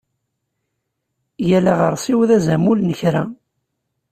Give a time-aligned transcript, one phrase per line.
[1.47, 3.23] Yal aɣersiw d azamul n kra.